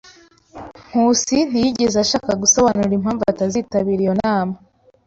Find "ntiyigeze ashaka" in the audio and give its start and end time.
1.49-2.31